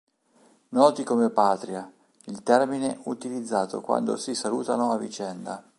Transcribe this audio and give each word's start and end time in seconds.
Noti 0.69 1.03
come 1.03 1.29
"Patria", 1.29 1.87
il 2.23 2.41
termine 2.41 2.99
utilizzato 3.03 3.81
quando 3.81 4.17
si 4.17 4.33
salutano 4.33 4.91
a 4.93 4.97
vicenda. 4.97 5.63